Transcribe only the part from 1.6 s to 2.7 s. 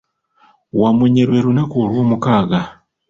olwomukaaga.